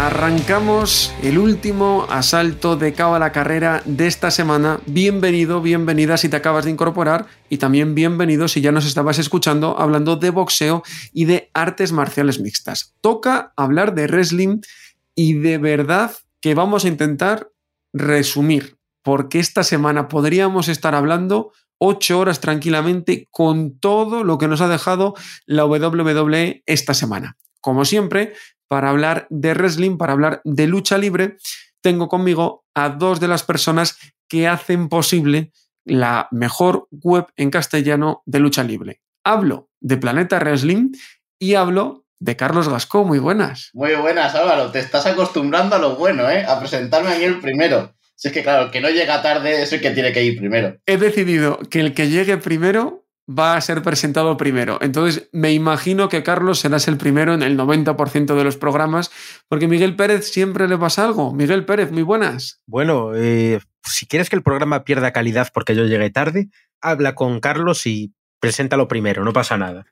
[0.00, 4.80] Arrancamos el último asalto de Cabo a la Carrera de esta semana.
[4.86, 9.78] Bienvenido, bienvenida si te acabas de incorporar y también bienvenido si ya nos estabas escuchando
[9.78, 10.82] hablando de boxeo
[11.12, 12.94] y de artes marciales mixtas.
[13.02, 14.62] Toca hablar de wrestling
[15.14, 17.50] y de verdad que vamos a intentar
[17.92, 24.62] resumir porque esta semana podríamos estar hablando ocho horas tranquilamente con todo lo que nos
[24.62, 25.12] ha dejado
[25.44, 27.36] la WWE esta semana.
[27.60, 28.32] Como siempre,
[28.70, 31.36] para hablar de wrestling, para hablar de lucha libre,
[31.82, 35.50] tengo conmigo a dos de las personas que hacen posible
[35.84, 39.00] la mejor web en castellano de lucha libre.
[39.24, 40.92] Hablo de Planeta Wrestling
[41.36, 43.04] y hablo de Carlos Gascó.
[43.04, 43.70] Muy buenas.
[43.72, 44.70] Muy buenas, Álvaro.
[44.70, 46.44] Te estás acostumbrando a lo bueno, ¿eh?
[46.46, 47.96] A presentarme a mí el primero.
[48.14, 50.38] Si es que, claro, el que no llega tarde es el que tiene que ir
[50.38, 50.76] primero.
[50.86, 54.78] He decidido que el que llegue primero va a ser presentado primero.
[54.80, 59.10] Entonces, me imagino que Carlos serás el primero en el 90% de los programas,
[59.48, 61.32] porque Miguel Pérez siempre le pasa algo.
[61.32, 62.60] Miguel Pérez, muy buenas.
[62.66, 66.48] Bueno, eh, si quieres que el programa pierda calidad porque yo llegué tarde,
[66.80, 69.86] habla con Carlos y preséntalo primero, no pasa nada.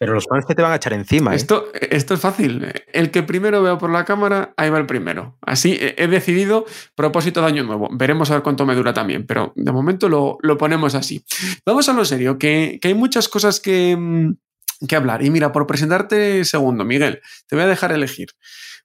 [0.00, 1.34] Pero los fans te van a echar encima.
[1.34, 1.36] ¿eh?
[1.36, 2.72] Esto, esto es fácil.
[2.90, 5.36] El que primero veo por la cámara, ahí va el primero.
[5.42, 7.90] Así he decidido, propósito de año nuevo.
[7.92, 11.22] Veremos a ver cuánto me dura también, pero de momento lo, lo ponemos así.
[11.66, 15.22] Vamos a lo serio, que, que hay muchas cosas que, mm, que hablar.
[15.22, 18.28] Y mira, por presentarte segundo, Miguel, te voy a dejar elegir.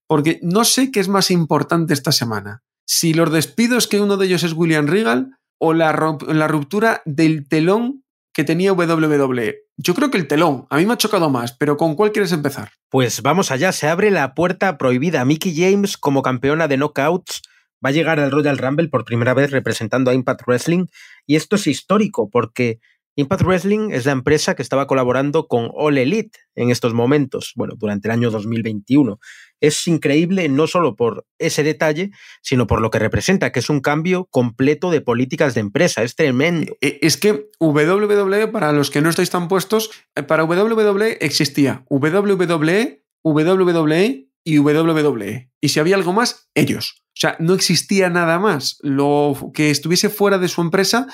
[0.08, 2.62] Porque no sé qué es más importante esta semana.
[2.86, 7.48] Si los despidos que uno de ellos es William Regal o la, la ruptura del
[7.48, 9.65] telón que tenía WWE.
[9.78, 12.31] Yo creo que el telón, a mí me ha chocado más, pero ¿con cuál quieres
[12.31, 12.72] empezar?
[12.90, 15.25] Pues vamos allá, se abre la puerta prohibida.
[15.25, 17.41] Mickey James, como campeona de knockouts,
[17.86, 20.86] va a llegar al Royal Rumble por primera vez representando a Impact Wrestling.
[21.25, 22.80] Y esto es histórico porque
[23.18, 27.76] Impact Wrestling es la empresa que estaba colaborando con All Elite en estos momentos, bueno,
[27.78, 29.20] durante el año 2021.
[29.62, 32.12] Es increíble no solo por ese detalle,
[32.42, 36.04] sino por lo que representa, que es un cambio completo de políticas de empresa.
[36.04, 36.75] Es tremendo.
[36.81, 39.92] Es que WWE, para los que no estáis tan puestos,
[40.28, 45.52] para WWE existía WWE, WWE y WWE.
[45.62, 47.02] Y si había algo más, ellos.
[47.16, 48.78] O sea, no existía nada más.
[48.81, 51.08] Lo que estuviese fuera de su empresa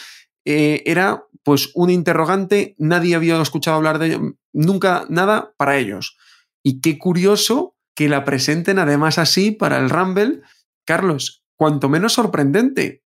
[0.46, 6.18] eh, era pues un interrogante, nadie había escuchado hablar de ello, nunca nada para ellos.
[6.64, 10.42] Y qué curioso que la presenten además así para el Rumble.
[10.86, 13.04] Carlos, cuanto menos sorprendente.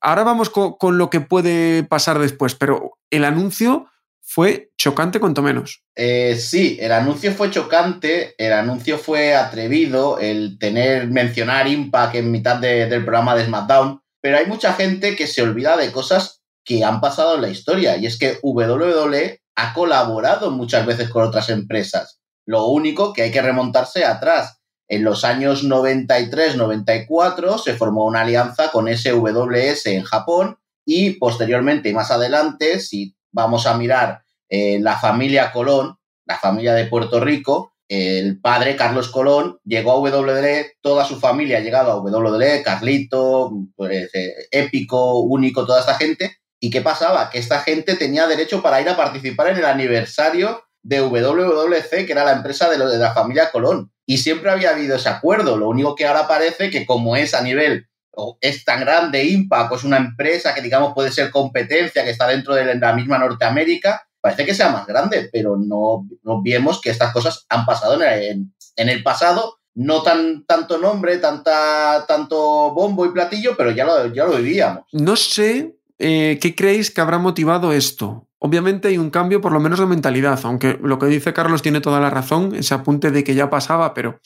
[0.00, 3.86] Ahora vamos con, lo que puede pasar después, pero el anuncio
[4.20, 5.82] fue chocante cuanto menos.
[5.94, 12.30] Eh, sí, el anuncio fue chocante, el anuncio fue atrevido, el tener, mencionar Impact en
[12.30, 16.42] mitad de, del programa de SmackDown, pero hay mucha gente que se olvida de cosas
[16.62, 21.22] que han pasado en la historia, y es que WWE ha colaborado muchas veces con
[21.22, 22.20] otras empresas.
[22.44, 24.60] Lo único que hay que remontarse atrás.
[24.86, 31.94] En los años 93-94 se formó una alianza con SWS en Japón y posteriormente y
[31.94, 35.96] más adelante, si vamos a mirar eh, la familia Colón,
[36.26, 41.58] la familia de Puerto Rico, el padre Carlos Colón llegó a WWE, toda su familia
[41.58, 46.36] ha llegado a WWE, Carlito, pues, eh, Épico, Único, toda esta gente.
[46.60, 47.30] ¿Y qué pasaba?
[47.30, 52.12] Que esta gente tenía derecho para ir a participar en el aniversario de WWC, que
[52.12, 53.90] era la empresa de, la familia Colón.
[54.04, 55.56] Y siempre había habido ese acuerdo.
[55.56, 59.74] Lo único que ahora parece que como es a nivel, o es tan grande Impact,
[59.74, 64.07] es una empresa que digamos puede ser competencia, que está dentro de la misma Norteamérica,
[64.20, 68.02] parece que sea más grande, pero no, no vemos que estas cosas han pasado en
[68.02, 68.46] el,
[68.76, 69.56] en el pasado.
[69.74, 74.84] No tan tanto nombre, tanta, tanto bombo y platillo, pero ya lo, ya lo vivíamos.
[74.90, 78.28] No sé eh, ¿qué creéis que habrá motivado esto?
[78.38, 81.80] Obviamente hay un cambio por lo menos de mentalidad, aunque lo que dice Carlos tiene
[81.80, 84.20] toda la razón, ese apunte de que ya pasaba, pero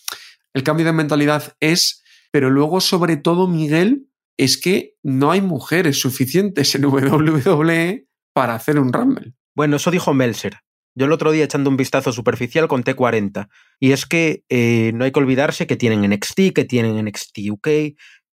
[0.52, 6.00] el cambio de mentalidad es, pero luego sobre todo Miguel, es que no hay mujeres
[6.00, 9.34] suficientes en WWE para hacer un Rumble.
[9.54, 10.58] Bueno, eso dijo Melser.
[10.94, 13.48] Yo el otro día echando un vistazo superficial conté 40.
[13.80, 17.68] Y es que eh, no hay que olvidarse que tienen NXT, que tienen NXT UK,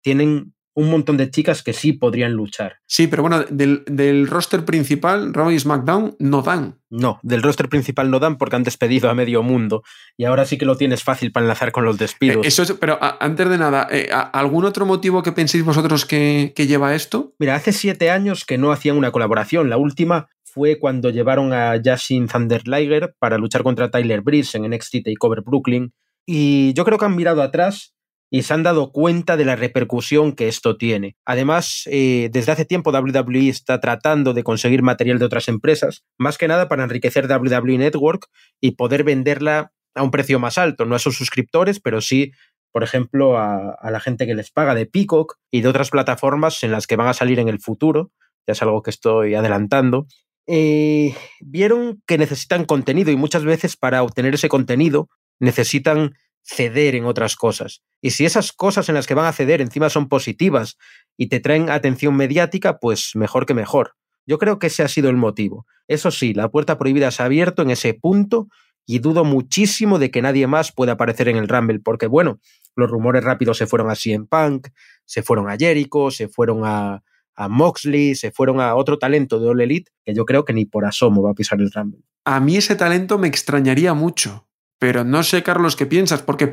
[0.02, 2.76] tienen un montón de chicas que sí podrían luchar.
[2.86, 6.78] Sí, pero bueno, del, roster principal, Raw y SmackDown no dan.
[6.90, 9.82] No, del roster principal no dan porque han despedido a medio mundo
[10.18, 12.44] y ahora sí que lo tienes fácil para enlazar con los despidos.
[12.44, 16.52] Eh, eso es, pero antes de nada, eh, ¿algún otro motivo que penséis vosotros que,
[16.54, 17.34] que lleva esto?
[17.38, 19.70] Mira, hace siete años que no hacían una colaboración.
[19.70, 25.04] La última fue cuando llevaron a Justin Thunderliger para luchar contra Tyler Breeze en NXT
[25.04, 25.92] TakeOver Brooklyn.
[26.24, 27.94] Y yo creo que han mirado atrás
[28.30, 31.18] y se han dado cuenta de la repercusión que esto tiene.
[31.26, 36.38] Además, eh, desde hace tiempo WWE está tratando de conseguir material de otras empresas, más
[36.38, 40.94] que nada para enriquecer WWE Network y poder venderla a un precio más alto, no
[40.94, 42.32] a sus suscriptores, pero sí,
[42.72, 46.72] por ejemplo, a, la gente que les paga de Peacock y de otras plataformas en
[46.72, 48.10] las que van a salir en el futuro.
[48.46, 50.06] Ya es algo que estoy adelantando.
[50.46, 55.08] Eh, vieron que necesitan contenido y muchas veces para obtener ese contenido
[55.40, 57.82] necesitan ceder en otras cosas.
[58.00, 60.76] Y si esas cosas en las que van a ceder encima son positivas
[61.16, 63.94] y te traen atención mediática, pues mejor que mejor.
[64.26, 65.66] Yo creo que ese ha sido el motivo.
[65.88, 68.48] Eso sí, la puerta prohibida se ha abierto en ese punto
[68.86, 72.38] y dudo muchísimo de que nadie más pueda aparecer en el Rumble, porque bueno,
[72.76, 74.68] los rumores rápidos se fueron a CM Punk,
[75.04, 77.02] se fueron a Jericho, se fueron a,
[77.36, 80.64] a Moxley, se fueron a otro talento de All Elite que yo creo que ni
[80.64, 82.02] por asomo va a pisar el Rumble.
[82.24, 84.48] A mí ese talento me extrañaría mucho,
[84.78, 86.52] pero no sé, Carlos, qué piensas, porque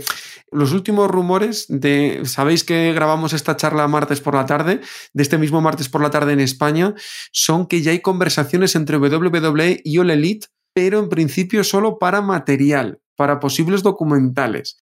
[0.52, 4.82] los últimos rumores de, sabéis que grabamos esta charla martes por la tarde,
[5.14, 6.94] de este mismo martes por la tarde en España,
[7.32, 12.22] son que ya hay conversaciones entre WWE y All Elite, pero en principio solo para
[12.22, 14.78] material, para posibles documentales.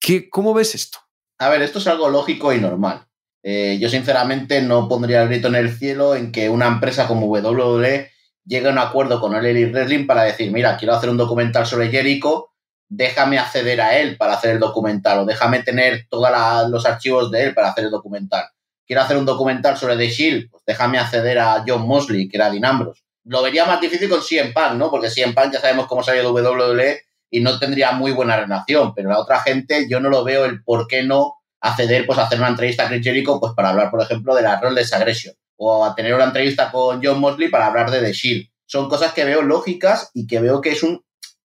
[0.00, 0.98] ¿Qué, ¿Cómo ves esto?
[1.38, 3.08] A ver, esto es algo lógico y normal.
[3.46, 7.26] Eh, yo sinceramente no pondría el grito en el cielo en que una empresa como
[7.26, 8.10] WWE
[8.46, 11.66] llegue a un acuerdo con el Elite Wrestling para decir, mira, quiero hacer un documental
[11.66, 12.52] sobre Jericho,
[12.88, 16.30] déjame acceder a él para hacer el documental o déjame tener todos
[16.70, 18.46] los archivos de él para hacer el documental.
[18.86, 22.50] Quiero hacer un documental sobre The Shield, pues déjame acceder a John Mosley, que era
[22.50, 23.02] Dean Ambrose.
[23.24, 24.90] Lo vería más difícil con CM Punk, ¿no?
[24.90, 27.00] Porque CM Punk ya sabemos cómo salió de WWE
[27.30, 30.62] y no tendría muy buena relación, pero la otra gente yo no lo veo el
[30.62, 34.02] por qué no acceder pues, a hacer una entrevista a Chris pues, para hablar, por
[34.02, 37.90] ejemplo, de la Rollers Aggression o a tener una entrevista con John Mosley para hablar
[37.90, 38.48] de The Shield.
[38.66, 41.02] Son cosas que veo lógicas y que veo que es un,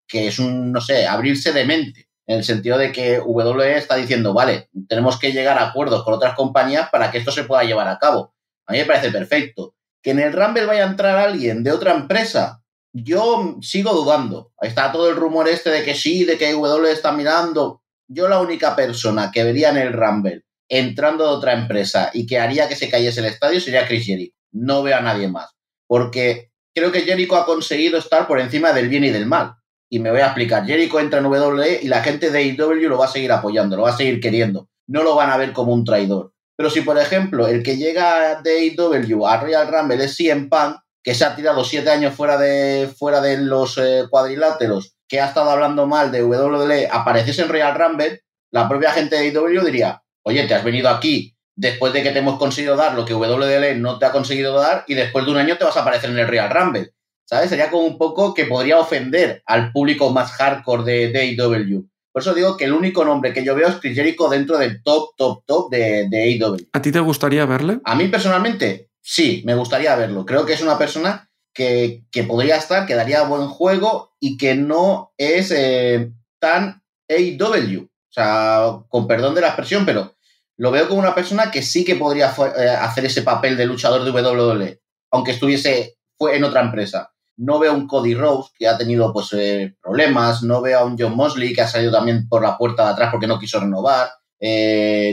[0.08, 3.96] que es un, no sé, abrirse de mente, en el sentido de que WWE está
[3.96, 7.64] diciendo, vale, tenemos que llegar a acuerdos con otras compañías para que esto se pueda
[7.64, 8.34] llevar a cabo.
[8.66, 9.76] A mí me parece perfecto.
[10.02, 12.62] Que en el Rumble vaya a entrar alguien de otra empresa,
[12.94, 14.52] yo sigo dudando.
[14.60, 18.28] Ahí está todo el rumor este de que sí, de que WWE está mirando yo
[18.28, 22.68] la única persona que vería en el Rumble entrando de otra empresa y que haría
[22.68, 24.36] que se cayese el estadio sería Chris Jericho.
[24.52, 25.52] No veo a nadie más.
[25.88, 29.54] Porque creo que Jericho ha conseguido estar por encima del bien y del mal.
[29.90, 30.66] Y me voy a explicar.
[30.66, 33.84] Jericho entra en WWE y la gente de AEW lo va a seguir apoyando, lo
[33.84, 34.70] va a seguir queriendo.
[34.88, 36.34] No lo van a ver como un traidor.
[36.56, 40.78] Pero si, por ejemplo, el que llega de AEW a Royal Rumble es CM Punk,
[41.04, 45.26] que se ha tirado siete años fuera de, fuera de los eh, cuadriláteros que ha
[45.26, 48.22] estado hablando mal de WWE apareciese en Royal Rumble,
[48.52, 52.20] la propia gente de IW diría, oye, te has venido aquí después de que te
[52.20, 55.38] hemos conseguido dar lo que WWE no te ha conseguido dar y después de un
[55.38, 56.94] año te vas a aparecer en el Royal Rumble.
[57.26, 57.50] ¿Sabes?
[57.50, 62.34] Sería como un poco que podría ofender al público más hardcore de, de Por eso
[62.34, 65.44] digo que el único nombre que yo veo es Chris Jericho dentro del top, top,
[65.46, 66.58] top de, de AEW.
[66.74, 67.82] ¿A ti te gustaría verle?
[67.84, 70.26] A mí personalmente, sí, me gustaría verlo.
[70.26, 71.29] Creo que es una persona
[71.60, 77.84] que, podría estar, que daría buen juego y que no es eh, tan AW.
[77.84, 80.16] O sea, con perdón de la expresión, pero
[80.58, 84.04] lo veo como una persona que sí que podría eh, hacer ese papel de luchador
[84.04, 87.12] de WWE, aunque estuviese fue en otra empresa.
[87.38, 90.86] No veo a un Cody Rose que ha tenido pues, eh, problemas, no veo a
[90.86, 93.60] un John Mosley que ha salido también por la puerta de atrás porque no quiso
[93.60, 94.10] renovar,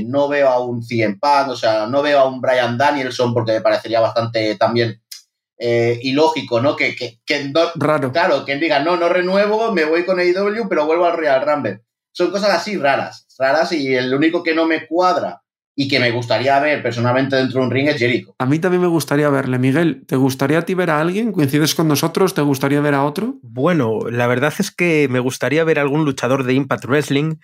[0.06, 3.52] no veo a un CM Punk, o sea, no veo a un Brian Danielson porque
[3.52, 5.00] me parecería bastante también
[5.58, 6.76] eh, ilógico, ¿no?
[6.76, 8.12] Que, que, no, Raro.
[8.12, 11.80] Claro, que diga, no, no renuevo, me voy con AEW, pero vuelvo al Real Rumble.
[12.12, 15.42] Son cosas así raras, raras, y el único que no me cuadra
[15.78, 18.34] y que me gustaría ver personalmente dentro de un ring es Jericho.
[18.38, 19.58] A mí también me gustaría verle.
[19.58, 21.32] Miguel, ¿te gustaría a ti ver a alguien?
[21.32, 22.32] ¿Coincides con nosotros?
[22.32, 23.34] ¿Te gustaría ver a otro?
[23.42, 27.36] Bueno, la verdad es que me gustaría ver a algún luchador de Impact Wrestling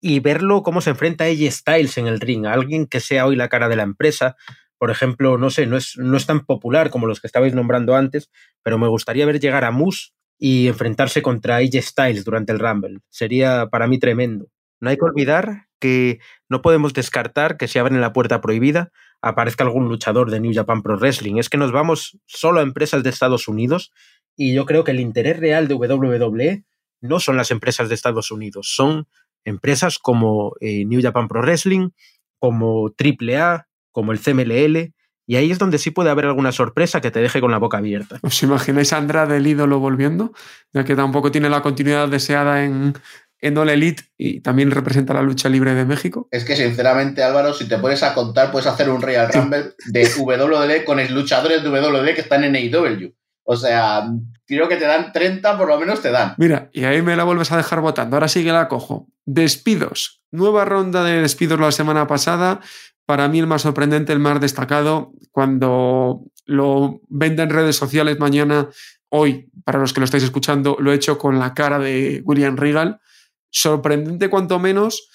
[0.00, 3.36] y verlo cómo se enfrenta a AJ Styles en el ring, alguien que sea hoy
[3.36, 4.36] la cara de la empresa,
[4.78, 7.96] por ejemplo, no sé, no es, no es tan popular como los que estabais nombrando
[7.96, 8.30] antes,
[8.62, 13.00] pero me gustaría ver llegar a Moose y enfrentarse contra AJ Styles durante el Rumble.
[13.10, 14.48] Sería para mí tremendo.
[14.80, 19.64] No hay que olvidar que no podemos descartar que si abren la puerta prohibida aparezca
[19.64, 21.36] algún luchador de New Japan Pro Wrestling.
[21.36, 23.92] Es que nos vamos solo a empresas de Estados Unidos
[24.36, 26.64] y yo creo que el interés real de WWE
[27.00, 29.06] no son las empresas de Estados Unidos, son
[29.44, 31.90] empresas como eh, New Japan Pro Wrestling,
[32.38, 33.67] como AAA,
[33.98, 34.92] como el CMLL,
[35.26, 37.78] y ahí es donde sí puede haber alguna sorpresa que te deje con la boca
[37.78, 38.20] abierta.
[38.22, 40.32] ¿Os imagináis a Andrade el ídolo volviendo?
[40.72, 42.94] Ya que tampoco tiene la continuidad deseada en,
[43.40, 46.28] en All Elite y también representa la lucha libre de México.
[46.30, 50.08] Es que sinceramente, Álvaro, si te pones a contar, puedes hacer un Real Rumble de
[50.18, 53.12] WWE con luchadores de WWE que están en AEW.
[53.42, 54.04] O sea,
[54.46, 56.34] creo que te dan 30, por lo menos te dan.
[56.36, 58.14] Mira, y ahí me la vuelves a dejar votando.
[58.14, 59.08] Ahora sí que la cojo.
[59.24, 60.22] Despidos.
[60.30, 62.60] Nueva ronda de despidos la semana pasada
[63.08, 68.68] para mí el más sorprendente, el más destacado, cuando lo venden en redes sociales mañana,
[69.08, 72.58] hoy, para los que lo estáis escuchando, lo he hecho con la cara de William
[72.58, 73.00] Regal.
[73.48, 75.08] Sorprendente cuanto menos,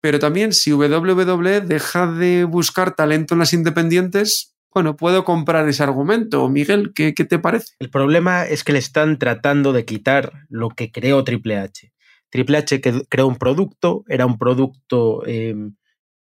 [0.00, 5.82] pero también si WWE deja de buscar talento en las independientes, bueno, puedo comprar ese
[5.82, 6.48] argumento.
[6.48, 7.72] Miguel, ¿qué, qué te parece?
[7.80, 11.92] El problema es que le están tratando de quitar lo que creó Triple H.
[12.30, 15.24] Triple H creó un producto, era un producto...
[15.26, 15.56] Eh,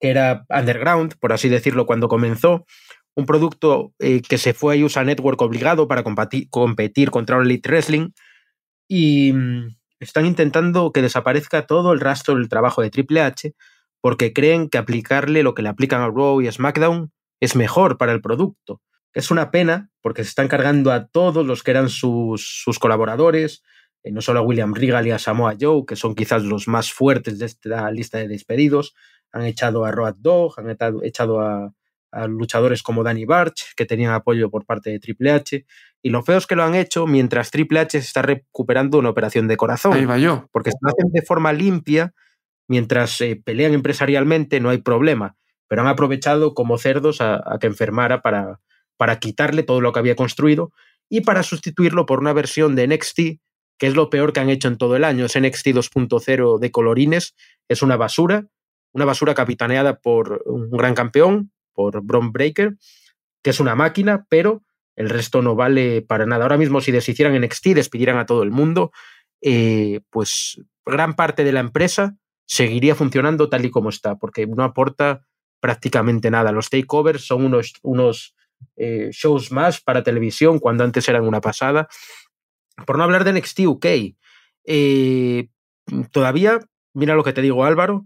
[0.01, 2.65] que era underground, por así decirlo, cuando comenzó,
[3.15, 8.11] un producto eh, que se fue a USA Network obligado para competir, contra Elite Wrestling
[8.87, 13.55] y mm, están intentando que desaparezca todo el rastro del trabajo de Triple H
[14.01, 17.99] porque creen que aplicarle lo que le aplican a Raw y a SmackDown es mejor
[17.99, 18.81] para el producto.
[19.13, 23.65] Es una pena porque se están cargando a todos los que eran sus, sus colaboradores,
[24.05, 26.93] eh, no solo a William Regal y a Samoa Joe, que son quizás los más
[26.93, 28.95] fuertes de esta lista de despedidos,
[29.33, 31.73] han echado a Road Dog, han echado a,
[32.27, 35.67] luchadores como Danny Barch, que tenían apoyo por parte de Triple H.
[36.03, 39.11] Y lo feo es que lo han hecho mientras Triple H se está recuperando una
[39.11, 39.93] operación de corazón.
[39.93, 40.49] Ahí va yo.
[40.51, 42.15] Porque si lo hacen de forma limpia,
[42.67, 45.37] mientras eh, pelean empresarialmente, no hay problema.
[45.69, 48.61] Pero han aprovechado como cerdos a, que enfermara para,
[48.97, 50.73] para quitarle todo lo que había construido
[51.11, 53.19] y para sustituirlo por una versión de NXT,
[53.77, 55.27] que es lo peor que han hecho en todo el año.
[55.27, 57.35] Es NXT 2.0 de colorines,
[57.69, 58.47] es una basura
[58.93, 62.77] una basura capitaneada por un gran campeón, por Bron Breaker,
[63.43, 64.63] que es una máquina, pero
[64.97, 66.45] el resto no vale para nada.
[66.45, 68.91] Ahora mismo, si deshicieran en NXT, despidieran a todo el mundo,
[69.41, 72.17] eh, pues gran parte de la empresa
[72.47, 75.25] seguiría funcionando tal y como está, porque no aporta
[75.61, 76.51] prácticamente nada.
[76.51, 78.35] Los takeovers son unos, unos
[78.77, 81.89] eh, shows más para televisión, cuando antes eran una pasada.
[82.87, 83.87] Por no hablar de NXT UK,
[84.65, 85.49] eh,
[86.11, 86.59] todavía,
[86.95, 88.05] mira lo que te digo Álvaro,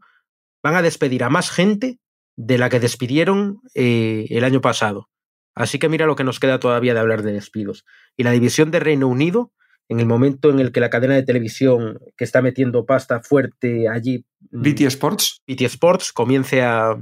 [0.62, 1.99] van a despedir a más gente
[2.37, 5.09] de la que despidieron eh, el año pasado.
[5.54, 7.85] Así que mira lo que nos queda todavía de hablar de despidos.
[8.16, 9.52] Y la división de Reino Unido,
[9.88, 13.88] en el momento en el que la cadena de televisión que está metiendo pasta fuerte
[13.88, 16.97] allí, BT mm, Sports, BT Sports comience a,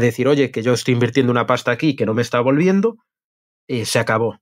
[0.00, 2.96] decir, oye, que yo estoy invirtiendo una pasta aquí que no me está volviendo,
[3.68, 4.40] eh, se acabó.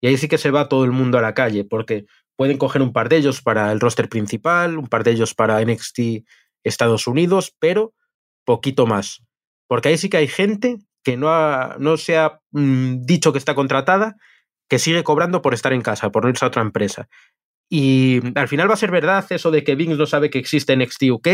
[0.00, 2.04] Y ahí sí que se va todo el mundo a la calle, porque
[2.36, 5.64] pueden coger un par de ellos para el roster principal, un par de ellos para
[5.64, 5.98] NXT
[6.64, 7.94] Estados Unidos, pero
[8.44, 9.22] poquito más.
[9.68, 13.38] Porque ahí sí que hay gente que no, ha, no se ha mm, dicho que
[13.38, 14.16] está contratada,
[14.68, 17.08] que sigue cobrando por estar en casa, por no irse a otra empresa.
[17.70, 20.76] Y al final va a ser verdad eso de que Vince no sabe que existe
[20.76, 21.28] NXT UK,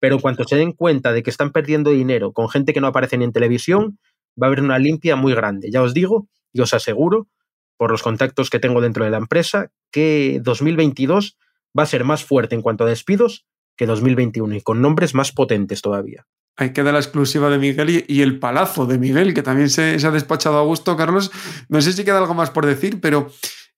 [0.00, 2.88] pero en cuanto se den cuenta de que están perdiendo dinero con gente que no
[2.88, 3.98] aparece ni en televisión,
[4.40, 5.70] va a haber una limpia muy grande.
[5.70, 7.28] Ya os digo y os aseguro,
[7.76, 11.38] por los contactos que tengo dentro de la empresa, que 2022
[11.78, 13.46] va a ser más fuerte en cuanto a despidos
[13.76, 16.26] que 2021 y con nombres más potentes todavía.
[16.56, 20.10] Ahí queda la exclusiva de Miguel y, el palazo de Miguel, que también se, ha
[20.10, 21.30] despachado a gusto, Carlos.
[21.68, 23.30] No sé si queda algo más por decir, pero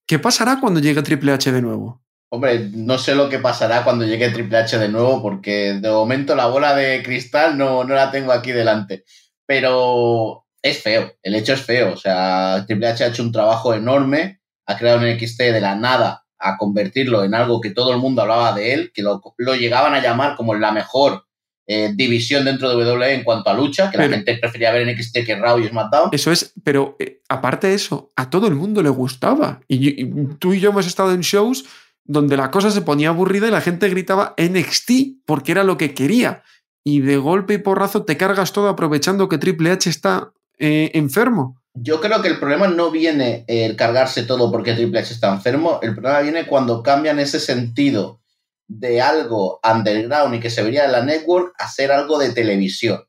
[0.07, 2.05] ¿qué pasará cuando llegue Triple H de nuevo?
[2.31, 6.37] Hombre, no sé lo que pasará cuando llegue Triple H de nuevo, porque de momento
[6.37, 9.05] la bola de cristal no, no la tengo aquí delante.
[9.45, 11.95] Pero es feo, el hecho es feo.
[11.95, 15.75] O sea, Triple H ha hecho un trabajo enorme, ha creado un XT de la
[15.75, 19.21] nada a convertirlo en algo que todo el mundo hablaba de él, que lo,
[19.57, 21.25] llegaban a llamar como la mejor
[21.67, 24.97] eh, división dentro de WWE en cuanto a lucha, que la gente prefería ver en
[24.97, 26.11] XT que Raw y SmackDown.
[26.13, 29.61] Eso es, pero eh, aparte de eso, a todo el mundo le gustaba.
[29.69, 30.07] Y,
[30.39, 31.65] tú y yo hemos estado en shows
[32.05, 34.91] donde la cosa se ponía aburrida y la gente gritaba NXT
[35.27, 36.43] porque era lo que quería.
[36.83, 41.58] Y de golpe y porrazo te cargas todo aprovechando que Triple H está eh, enfermo.
[41.81, 45.79] Yo creo que el problema no viene el cargarse todo porque Triple H está enfermo,
[45.83, 48.21] el problema viene cuando cambian ese sentido
[48.67, 53.03] de algo underground y que se vería en la network a ser algo de televisión.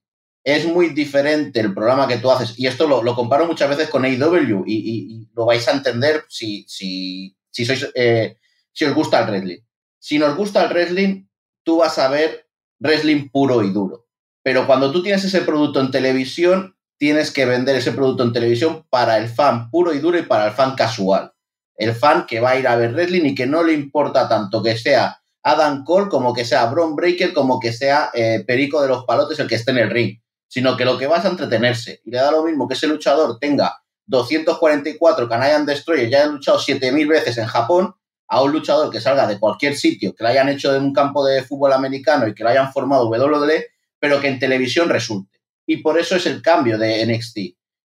[0.44, 4.06] Es muy diferente el programa que tú haces, y esto lo, comparo muchas veces con
[4.06, 8.38] AEW, y, lo vais a entender si, si, si, sois, eh,
[8.72, 9.60] si os gusta el wrestling.
[10.00, 11.26] Si nos gusta el wrestling,
[11.64, 12.48] tú vas a ver
[12.80, 14.08] wrestling puro y duro.
[14.42, 18.86] Pero cuando tú tienes ese producto en televisión, tienes que vender ese producto en televisión
[18.90, 21.34] para el fan puro y duro y para el fan casual.
[21.76, 24.62] El fan que va a ir a ver wrestling y que no le importa tanto
[24.62, 28.90] que sea Adam Cole como que sea Bron Breaker como que sea eh, Perico de
[28.90, 30.20] los Palotes el que esté en el ring.
[30.48, 32.02] sino que lo que va es a entretenerse.
[32.04, 36.60] Y le da lo mismo que ese luchador tenga 244 Canadian Destroyers, ya haya luchado
[36.60, 37.96] 7000 veces en Japón,
[38.28, 41.26] a un luchador que salga de cualquier sitio, que lo hayan hecho de un campo
[41.26, 43.68] de fútbol americano y que lo hayan formado WWE,
[44.00, 45.39] pero que en televisión resulte.
[45.70, 47.38] Y por eso es el cambio de NXT.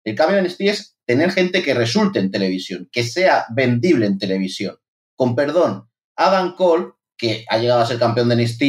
[0.05, 4.19] El cambio de NXT es tener gente que resulte en televisión, que sea vendible en
[4.19, 4.77] televisión.
[5.17, 8.63] Con perdón, Adam Cole, que ha llegado a ser campeón de NXT,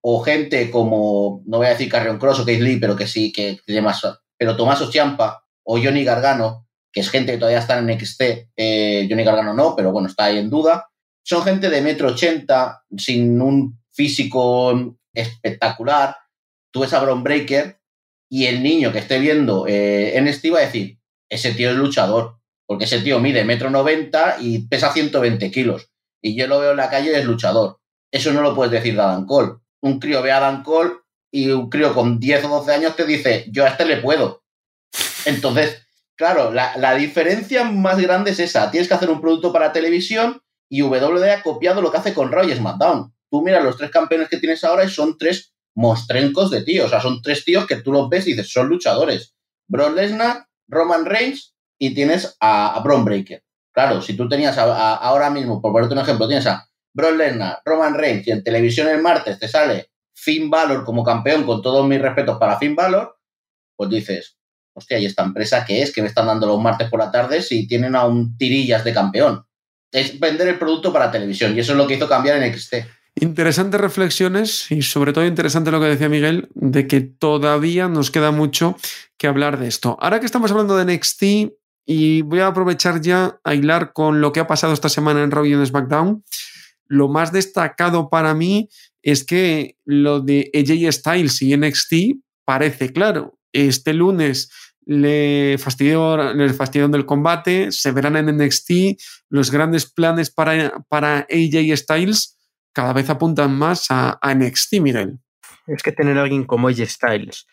[0.00, 3.30] o gente como, no voy a decir Carrion Cross o Keith Lee, pero que sí,
[3.30, 4.00] que tiene más,
[4.38, 8.22] pero Tomaso Ciampa o Johnny Gargano, que es gente que todavía está en NXT,
[8.56, 10.88] eh, Johnny Gargano no, pero bueno, está ahí en duda,
[11.22, 16.16] son gente de metro ochenta, sin un físico espectacular.
[16.70, 17.78] Tú ves a Bron Breaker
[18.34, 20.98] y el niño que esté viendo eh, NXT va a decir,
[21.30, 25.92] ese tío es luchador, porque ese tío mide metro noventa y pesa 120 kilos.
[26.20, 27.78] Y yo lo veo en la calle y es luchador.
[28.10, 29.52] Eso no lo puedes decir de Adam Cole.
[29.82, 30.94] Un crío ve a Adam Cole
[31.30, 34.42] y un crío con 10 o 12 años te dice, yo a este le puedo.
[35.26, 35.86] Entonces,
[36.16, 38.68] claro, la, la diferencia más grande es esa.
[38.68, 42.32] Tienes que hacer un producto para televisión y WWE ha copiado lo que hace con
[42.32, 43.14] Raw y SmackDown.
[43.30, 46.86] Tú miras los tres campeones que tienes ahora y son tres mostrencos de tíos.
[46.86, 49.34] O sea, son tres tíos que tú los ves y dices, son luchadores.
[49.66, 53.42] Brock Lesnar, Roman Reigns y tienes a, a Braun Breaker.
[53.72, 57.94] Claro, si tú tenías ahora mismo, por ponerte un ejemplo, tienes a Brock Lesnar, Roman
[57.94, 62.00] Reigns y en televisión el martes te sale Finn Balor como campeón, con todos mis
[62.00, 63.18] respetos para Finn Balor,
[63.76, 64.38] pues dices,
[64.74, 67.42] hostia, ¿y esta empresa qué es que me están dando los martes por la tarde
[67.42, 69.44] si tienen a un tirillas de campeón?
[69.94, 72.74] es vender el producto para televisión y eso es lo que hizo cambiar en XT.
[73.16, 78.32] Interesantes reflexiones y sobre todo interesante lo que decía Miguel, de que todavía nos queda
[78.32, 78.76] mucho
[79.16, 79.96] que hablar de esto.
[80.00, 81.22] Ahora que estamos hablando de NXT
[81.86, 85.30] y voy a aprovechar ya a hilar con lo que ha pasado esta semana en
[85.30, 86.24] Raw y en SmackDown,
[86.86, 88.68] lo más destacado para mí
[89.02, 91.94] es que lo de AJ Styles y NXT
[92.44, 93.38] parece claro.
[93.52, 94.50] Este lunes
[94.86, 101.26] le fastidió, le fastidiaron del combate, se verán en NXT, los grandes planes para, para
[101.30, 102.34] AJ Styles
[102.74, 105.18] cada vez apuntan más a, a NXT, Miguel.
[105.66, 107.46] Es que tener a alguien como AJ Styles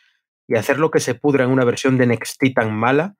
[0.47, 3.15] y hacer lo que se pudra en una versión de NXT tan mala,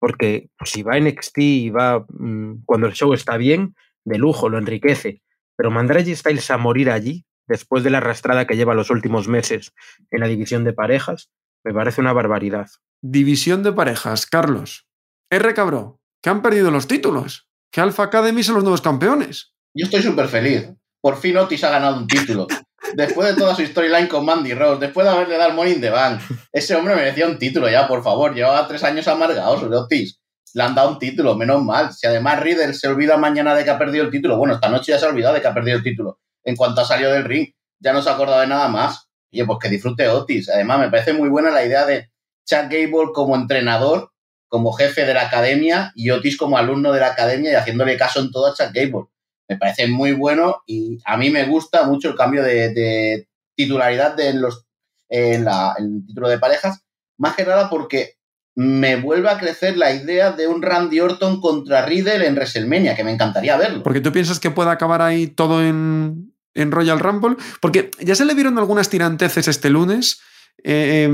[0.00, 4.48] porque si va a NXT y va mmm, cuando el show está bien, de lujo,
[4.48, 5.22] lo enriquece,
[5.56, 8.90] pero mandar a AJ Styles a morir allí, después de la arrastrada que lleva los
[8.90, 9.72] últimos meses
[10.10, 11.30] en la división de parejas,
[11.64, 12.68] me parece una barbaridad.
[13.00, 14.88] División de parejas, Carlos.
[15.30, 15.54] R.
[15.54, 19.54] Cabró, que han perdido los títulos, que Alpha Academy son los nuevos campeones.
[19.74, 20.68] Yo estoy súper feliz.
[21.02, 22.46] Por fin Otis ha ganado un título.
[22.94, 25.90] Después de toda su storyline con Mandy Rose, después de haberle dado el Morning the
[25.90, 26.20] Bank,
[26.52, 28.32] ese hombre merecía un título ya, por favor.
[28.32, 30.20] Llevaba tres años amargados sobre Otis.
[30.54, 31.92] Le han dado un título, menos mal.
[31.92, 34.92] Si además Riddle se olvida mañana de que ha perdido el título, bueno, esta noche
[34.92, 36.20] ya se ha olvidado de que ha perdido el título.
[36.44, 37.48] En cuanto ha salido del ring,
[37.80, 39.08] ya no se ha acordado de nada más.
[39.32, 40.50] Oye, pues que disfrute Otis.
[40.50, 42.10] Además, me parece muy buena la idea de
[42.46, 44.12] Chad Gable como entrenador,
[44.46, 48.20] como jefe de la academia y Otis como alumno de la academia y haciéndole caso
[48.20, 49.06] en todo a Chad Gable.
[49.52, 54.32] Me parece muy bueno y a mí me gusta mucho el cambio de, titularidad de
[54.32, 54.66] los,
[55.08, 56.84] en, en el título de parejas,
[57.18, 58.16] más que nada porque
[58.54, 63.04] me vuelve a crecer la idea de un Randy Orton contra Riddle en WrestleMania, que
[63.04, 63.82] me encantaría verlo.
[63.82, 68.24] Porque tú piensas que puede acabar ahí todo en, en Royal Rumble, porque ya se
[68.24, 70.20] le vieron algunas tiranteces este lunes.
[70.64, 71.08] Eh,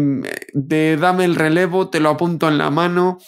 [0.52, 3.18] de dame el relevo, te lo apunto en la mano.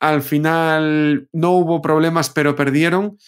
[0.00, 3.18] Al final no hubo problemas, pero perdieron.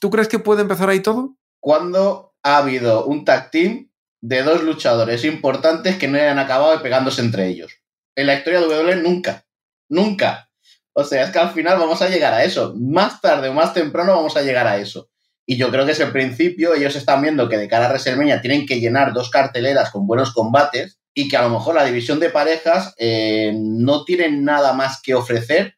[0.00, 1.36] ¿Tú crees que puede empezar ahí todo?
[1.60, 7.20] Cuando ha habido un tag team de dos luchadores importantes que no hayan acabado pegándose
[7.20, 7.72] entre ellos.
[8.14, 9.44] En la historia de WWE nunca.
[9.88, 10.50] Nunca.
[10.92, 12.74] O sea, es que al final vamos a llegar a eso.
[12.76, 15.10] Más tarde o más temprano vamos a llegar a eso.
[15.44, 16.74] Y yo creo que es el principio.
[16.74, 20.32] Ellos están viendo que de cara a WrestleMania tienen que llenar dos carteleras con buenos
[20.32, 25.00] combates y que a lo mejor la división de parejas eh, no tienen nada más
[25.02, 25.76] que ofrecer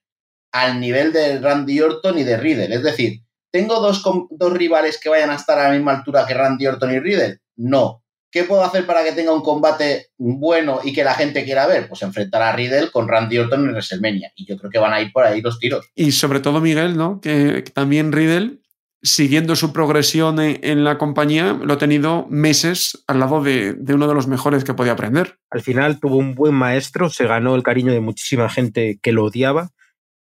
[0.52, 2.74] al nivel de Randy Orton y de Riddle.
[2.74, 6.34] Es decir, ¿tengo dos, dos rivales que vayan a estar a la misma altura que
[6.34, 7.38] Randy Orton y Riddle?
[7.56, 8.02] No.
[8.30, 11.88] ¿Qué puedo hacer para que tenga un combate bueno y que la gente quiera ver?
[11.88, 14.32] Pues enfrentar a Riddle con Randy Orton en WrestleMania.
[14.36, 15.86] Y yo creo que van a ir por ahí los tiros.
[15.94, 17.20] Y sobre todo Miguel, ¿no?
[17.20, 18.58] Que, que también Riddle
[19.02, 23.94] siguiendo su progresión en, en, la compañía, lo ha tenido meses al lado de, de,
[23.94, 25.38] uno de los mejores que podía aprender.
[25.50, 29.24] Al final tuvo un buen maestro, se ganó el cariño de muchísima gente que lo
[29.24, 29.70] odiaba,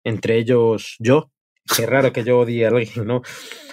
[0.02, 1.30] entre ellos yo.
[1.77, 3.22] Qué raro que yo odie a alguien, ¿no?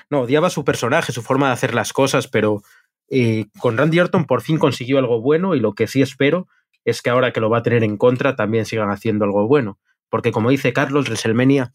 [0.09, 2.61] No, odiaba su personaje, su forma de hacer las cosas, pero
[3.09, 6.47] eh, con Randy Orton por fin consiguió algo bueno y lo que sí espero
[6.85, 9.79] es que ahora que lo va a tener en contra también sigan haciendo algo bueno.
[10.09, 11.73] Porque como dice Carlos, WrestleMania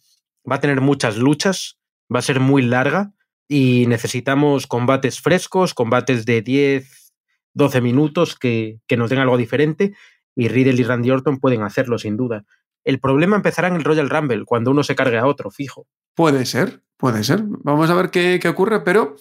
[0.51, 1.79] va a tener muchas luchas,
[2.15, 3.13] va a ser muy larga
[3.49, 7.13] y necesitamos combates frescos, combates de 10,
[7.55, 9.95] 12 minutos que, que nos den algo diferente
[10.35, 12.45] Y Riddle y Randy Orton pueden hacerlo, sin duda.
[12.87, 15.89] El problema empezará en el Royal Rumble, cuando uno se cargue a otro, fijo.
[16.15, 17.43] Puede ser, puede ser.
[17.45, 19.17] Vamos a ver qué, qué ocurre, pero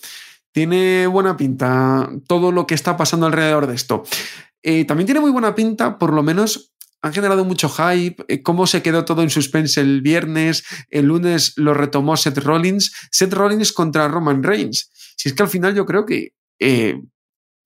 [0.52, 4.04] tiene buena pinta todo lo que está pasando alrededor de esto.
[4.62, 8.68] Eh, también tiene muy buena pinta, por lo menos han generado mucho hype, eh, cómo
[8.68, 13.74] se quedó todo en suspense el viernes, el lunes lo retomó Seth Rollins, Seth Rollins
[13.74, 14.92] contra Roman Reigns.
[15.18, 17.02] Si es que al final yo creo que, eh,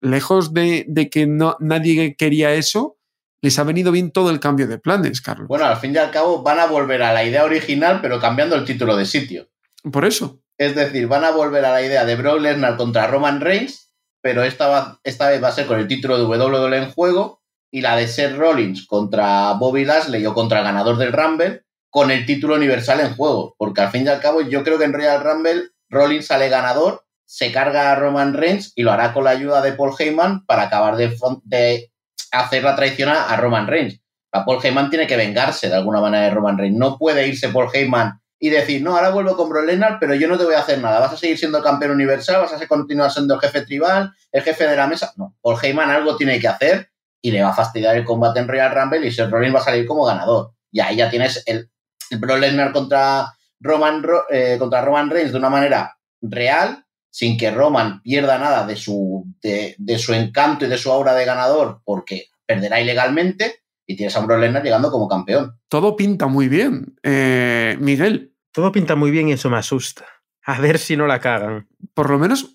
[0.02, 2.99] lejos de, de que no, nadie quería eso,
[3.42, 5.48] les ha venido bien todo el cambio de planes, Carlos.
[5.48, 8.56] Bueno, al fin y al cabo van a volver a la idea original, pero cambiando
[8.56, 9.48] el título de sitio.
[9.92, 10.42] Por eso.
[10.58, 14.44] Es decir, van a volver a la idea de Brock Lesnar contra Roman Reigns, pero
[14.44, 17.80] esta, va- esta vez va a ser con el título de WWE en juego y
[17.82, 22.26] la de Seth Rollins contra Bobby Lashley o contra el ganador del Rumble con el
[22.26, 23.56] título universal en juego.
[23.58, 27.06] Porque al fin y al cabo yo creo que en Royal Rumble Rollins sale ganador,
[27.26, 30.64] se carga a Roman Reigns y lo hará con la ayuda de Paul Heyman para
[30.64, 31.90] acabar de
[32.32, 34.00] hacer la traición a Roman Reigns.
[34.32, 36.78] A Paul Heyman tiene que vengarse de alguna manera de Roman Reigns.
[36.78, 40.28] No puede irse Paul Heyman y decir, no, ahora vuelvo con Brock Lesnar, pero yo
[40.28, 41.00] no te voy a hacer nada.
[41.00, 44.68] Vas a seguir siendo campeón universal, vas a continuar siendo el jefe tribal, el jefe
[44.68, 45.12] de la mesa.
[45.18, 46.90] No, Paul Heyman algo tiene que hacer
[47.22, 49.64] y le va a fastidiar el combate en Royal Rumble y Seth Rollins va a
[49.64, 50.52] salir como ganador.
[50.72, 51.70] Y ahí ya tienes el,
[52.12, 57.38] el Brock Lesnar contra Roman, Ro- eh, contra Roman Reigns de una manera real, sin
[57.38, 61.26] que Roman pierda nada de su, de, de su encanto y de su aura de
[61.26, 65.58] ganador, porque perderá ilegalmente, y tienes a Brock Lesnar llegando como campeón.
[65.68, 66.96] Todo pinta muy bien.
[67.04, 70.06] Eh, Miguel, Todo pinta muy bien y eso me asusta.
[70.44, 71.68] A ver si no la cagan.
[71.94, 72.54] por lo menos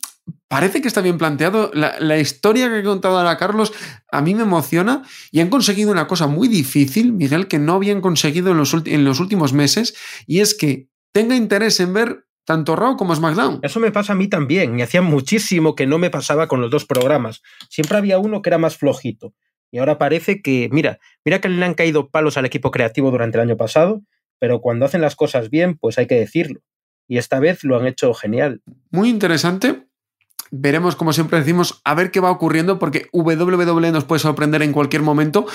[0.49, 1.71] parece que está bien planteado.
[1.75, 3.73] La, la historia que ha contado ahora Carlos
[4.11, 8.01] a mí me emociona y han conseguido una cosa muy difícil, Miguel, que no habían
[8.01, 9.95] conseguido en los, en los últimos meses,
[10.27, 13.61] y es que tenga interés en ver tanto Raw como SmackDown.
[13.63, 16.71] Eso me pasa a mí también, y hacía muchísimo que no me pasaba con los
[16.71, 17.43] dos programas.
[17.69, 19.35] Siempre había uno que era más flojito.
[19.71, 23.39] Y ahora parece que, mira, mira que le han caído palos al equipo creativo durante
[23.39, 24.03] el año pasado,
[24.39, 26.61] pero cuando hacen las cosas bien, pues hay que decirlo.
[27.09, 28.63] Y esta vez lo han hecho genial.
[28.91, 29.87] Muy interesante.
[30.51, 34.73] Veremos, como siempre decimos, a ver qué va ocurriendo, porque WWE nos puede sorprender en
[34.73, 35.47] cualquier momento,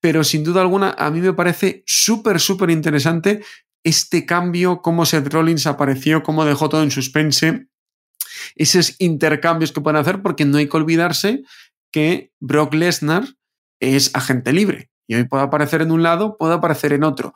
[0.00, 3.42] pero sin duda alguna a mí me parece súper, súper interesante
[3.84, 7.68] este cambio, cómo Seth Rollins apareció, cómo dejó todo en suspense,
[8.56, 11.42] esos intercambios que pueden hacer, porque no hay que olvidarse
[11.92, 13.24] que Brock Lesnar
[13.80, 17.34] es agente libre y hoy puede aparecer en un lado, puede aparecer en otro.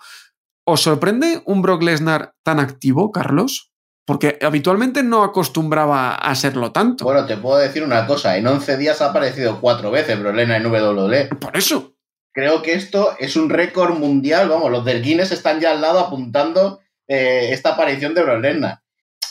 [0.64, 3.70] ¿Os sorprende un Brock Lesnar tan activo, Carlos?
[4.06, 7.04] Porque habitualmente no acostumbraba a serlo tanto.
[7.04, 10.62] Bueno, te puedo decir una cosa, en 11 días ha aparecido cuatro veces Brock Lesnar
[10.62, 11.26] en WWE.
[11.40, 11.97] Por eso.
[12.38, 15.98] Creo que esto es un récord mundial, vamos, los del Guinness están ya al lado
[15.98, 18.78] apuntando eh, esta aparición de Brock Lesnar.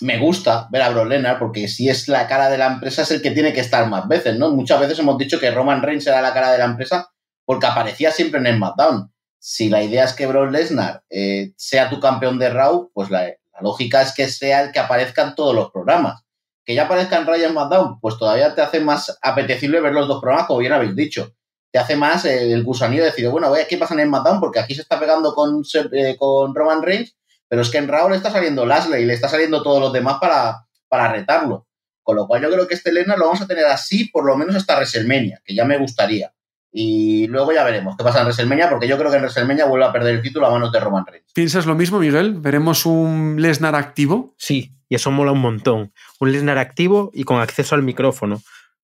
[0.01, 3.11] Me gusta ver a Brock Lesnar porque si es la cara de la empresa es
[3.11, 4.49] el que tiene que estar más veces, ¿no?
[4.49, 7.07] Muchas veces hemos dicho que Roman Reigns era la cara de la empresa
[7.45, 9.09] porque aparecía siempre en el SmackDown.
[9.39, 13.21] Si la idea es que Brock Lesnar eh, sea tu campeón de Raw, pues la,
[13.21, 16.25] la lógica es que sea el que aparezca en todos los programas.
[16.65, 20.19] Que ya aparezca en en SmackDown, pues todavía te hace más apetecible ver los dos
[20.19, 21.36] programas, como bien habéis dicho
[21.71, 24.39] te hace más el gusanillo de decir, bueno, voy a qué pasa en el SmackDown,
[24.39, 27.15] porque aquí se está pegando con, eh, con Roman Reigns,
[27.47, 29.93] pero es que en Raw le está saliendo Lashley y le está saliendo todos los
[29.93, 31.67] demás para, para retarlo.
[32.03, 34.37] Con lo cual yo creo que este Lesnar lo vamos a tener así por lo
[34.37, 36.31] menos hasta WrestleMania, que ya me gustaría.
[36.71, 39.85] Y luego ya veremos qué pasa en WrestleMania, porque yo creo que en WrestleMania vuelve
[39.85, 41.31] a perder el título a manos de Roman Reigns.
[41.33, 42.35] ¿Piensas lo mismo, Miguel?
[42.35, 44.35] ¿Veremos un Lesnar activo?
[44.37, 45.91] Sí, y eso mola un montón.
[46.19, 48.41] Un Lesnar activo y con acceso al micrófono.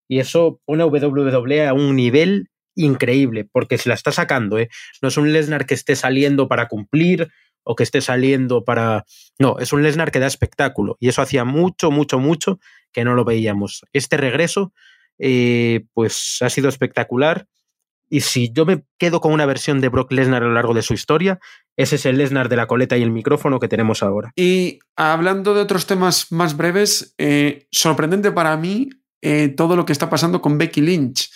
[0.07, 4.69] Y eso pone a WWE a un nivel increíble, porque se la está sacando, ¿eh?
[5.01, 7.29] No es un Lesnar que esté saliendo para cumplir
[7.63, 9.05] o que esté saliendo para...
[9.39, 10.97] No, es un Lesnar que da espectáculo.
[10.99, 12.59] Y eso hacía mucho, mucho, mucho
[12.91, 13.85] que no lo veíamos.
[13.93, 14.73] Este regreso,
[15.17, 17.47] eh, pues ha sido espectacular.
[18.09, 20.83] Y si yo me quedo con una versión de Brock Lesnar a lo largo de
[20.83, 21.39] su historia,
[21.77, 24.31] ese es el Lesnar de la coleta y el micrófono que tenemos ahora.
[24.35, 28.89] Y hablando de otros temas más breves, eh, sorprendente para mí
[29.21, 31.31] eh, todo lo que está pasando con Becky Lynch.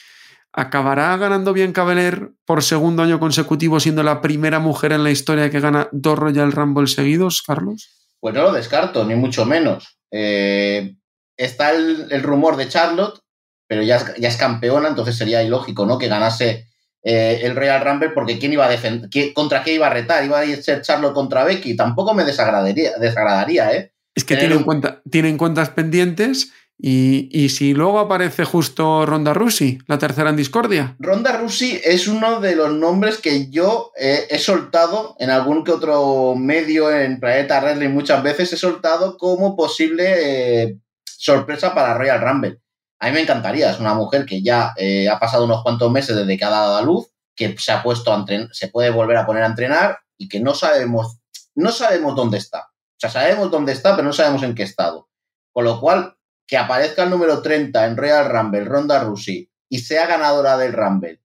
[0.54, 5.50] ¿Acabará ganando bien Cavalier por segundo año consecutivo siendo la primera mujer en la historia
[5.52, 7.90] que gana dos Royal Rumble seguidos, Carlos?
[8.20, 10.00] Pues no lo descarto, ni mucho menos.
[10.12, 10.96] Eh,
[11.36, 13.20] está el, el, rumor de Charlotte,
[13.68, 15.98] pero ya es, ya es, campeona, entonces sería ilógico, ¿no?
[16.00, 16.68] Que ganase
[17.04, 19.10] eh, el Royal Rumble, porque ¿quién iba a defender?
[19.34, 20.26] ¿Contra qué iba a retar?
[20.26, 21.76] ¿Iba a ser Charlotte contra Becky?
[21.76, 23.94] Tampoco me desagradaría, desagradaría ¿eh?
[24.16, 29.98] Es que tienen, cuenta, tienen cuentas pendientes y, si luego aparece justo Ronda Rousey, la
[29.98, 30.96] tercera en discordia.
[31.00, 36.36] Ronda Rousey es uno de los nombres que yo he soltado en algún que otro
[36.36, 42.60] medio en Planeta Wrestling muchas veces, he soltado como posible eh, sorpresa para Royal Rumble.
[43.00, 46.16] A mí me encantaría, es una mujer que ya eh, ha pasado unos cuantos meses
[46.16, 49.18] desde que ha dado a luz, que se ha puesto a entrenar, se puede volver
[49.18, 51.20] a poner a entrenar y que no sabemos,
[51.56, 52.62] no sabemos dónde está.
[52.62, 55.08] O sea, sabemos dónde está, pero no sabemos en qué estado.
[55.54, 56.16] Con lo cual,
[56.48, 61.22] que aparezca el número 30 en Royal Rumble, Ronda Rousey, y sea ganadora del Rumble,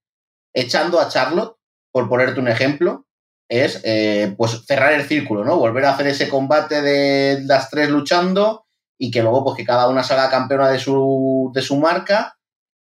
[0.52, 1.56] echando a Charlotte,
[1.92, 3.06] por ponerte un ejemplo,
[3.48, 5.58] es eh, pues cerrar el círculo, ¿no?
[5.58, 8.66] Volver a hacer ese combate de las tres luchando
[8.98, 12.38] y que luego pues que cada una salga campeona de su, de su marca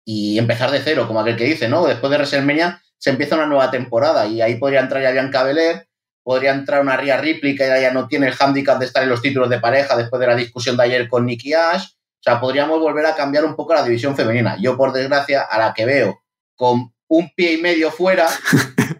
[0.05, 1.87] y empezar de cero, como aquel que dice, ¿no?
[1.87, 5.87] Después de WrestleMania se empieza una nueva temporada y ahí podría entrar ya Bianca Belair,
[6.22, 9.22] podría entrar una Rhea Ripley que ya, no tiene el handicap de estar en los
[9.22, 11.95] títulos de pareja después de la discusión de ayer con Nikki Ash.
[12.26, 14.56] Sea, podríamos volver a cambiar un poco la división femenina.
[14.60, 16.22] Yo, por desgracia, a la que veo
[16.56, 18.26] con un pie y medio fuera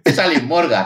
[0.05, 0.85] es a Liv Morgan.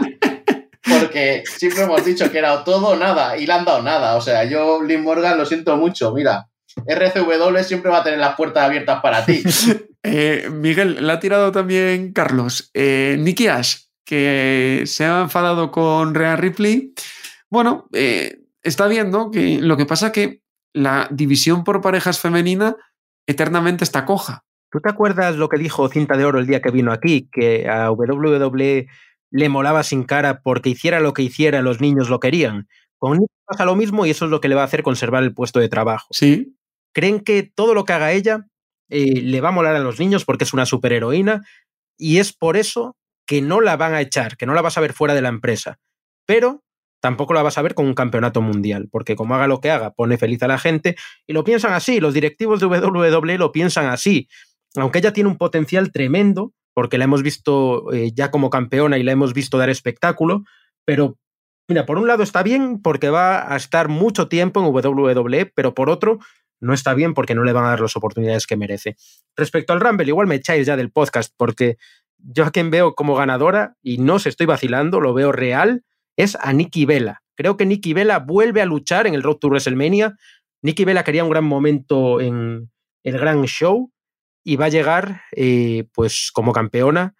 [0.82, 4.16] Porque siempre hemos dicho que era todo o nada y le han dado nada.
[4.16, 6.14] O sea, yo, Liv Morgan, lo siento mucho.
[6.14, 6.48] Mira,
[6.86, 9.42] RCW siempre va a tener las puertas abiertas para ti.
[10.02, 12.70] Eh, Miguel, le ha tirado también Carlos.
[12.72, 16.94] Eh, Nicky Ash, que se ha enfadado con Rhea Ripley.
[17.50, 20.40] Bueno, eh, está viendo que lo que pasa que
[20.72, 22.76] la división por parejas femenina
[23.26, 24.44] eternamente está coja.
[24.70, 27.28] ¿Tú te acuerdas lo que dijo Cinta de Oro el día que vino aquí?
[27.32, 28.86] Que a WWE
[29.30, 32.68] le molaba sin cara porque hiciera lo que hiciera, los niños lo querían.
[32.98, 35.22] Con Nicky pasa lo mismo y eso es lo que le va a hacer conservar
[35.22, 36.06] el puesto de trabajo.
[36.10, 36.56] Sí.
[36.92, 38.46] Creen que todo lo que haga ella
[38.88, 41.42] eh, le va a molar a los niños porque es una superheroína
[41.96, 44.80] y es por eso que no la van a echar, que no la vas a
[44.80, 45.78] ver fuera de la empresa.
[46.26, 46.62] Pero
[47.00, 49.92] tampoco la vas a ver con un campeonato mundial, porque como haga lo que haga,
[49.92, 53.86] pone feliz a la gente y lo piensan así, los directivos de WWE lo piensan
[53.86, 54.28] así,
[54.76, 59.02] aunque ella tiene un potencial tremendo, porque la hemos visto eh, ya como campeona y
[59.02, 60.44] la hemos visto dar espectáculo,
[60.84, 61.18] pero
[61.68, 65.74] mira, por un lado está bien porque va a estar mucho tiempo en WWE, pero
[65.74, 66.18] por otro
[66.60, 68.96] no está bien porque no le van a dar las oportunidades que merece.
[69.34, 71.78] Respecto al Rumble, igual me echáis ya del podcast porque
[72.18, 75.84] yo a quien veo como ganadora, y no se estoy vacilando, lo veo real,
[76.16, 77.22] es a Nikki Vela.
[77.34, 80.16] Creo que Nikki Vela vuelve a luchar en el Road to WrestleMania.
[80.62, 82.70] Nikki Vela quería un gran momento en
[83.02, 83.90] el gran show
[84.44, 87.14] y va a llegar eh, pues como campeona,